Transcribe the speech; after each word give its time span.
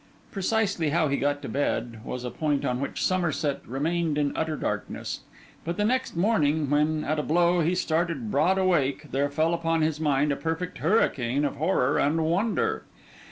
Precisely, 0.31 0.89
how 0.89 1.07
he 1.09 1.15
got 1.15 1.43
to 1.43 1.47
bed, 1.47 1.99
was 2.03 2.23
a 2.23 2.31
point 2.31 2.65
on 2.65 2.79
which 2.79 3.05
Somerset 3.05 3.61
remained 3.67 4.17
in 4.17 4.35
utter 4.35 4.55
darkness; 4.55 5.19
but 5.63 5.77
the 5.77 5.85
next 5.85 6.17
morning 6.17 6.71
when, 6.71 7.03
at 7.03 7.19
a 7.19 7.21
blow, 7.21 7.59
he 7.59 7.75
started 7.75 8.31
broad 8.31 8.57
awake, 8.57 9.11
there 9.11 9.29
fell 9.29 9.53
upon 9.53 9.83
his 9.83 9.99
mind 9.99 10.31
a 10.31 10.35
perfect 10.35 10.79
hurricane 10.79 11.45
of 11.45 11.57
horror 11.57 11.99
and 11.99 12.25
wonder. 12.25 12.83